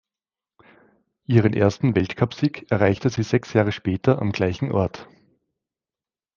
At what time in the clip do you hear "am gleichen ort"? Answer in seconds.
4.19-5.07